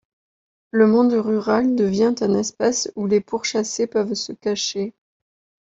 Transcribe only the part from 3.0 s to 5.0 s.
les pourchassés peuvent se cacher.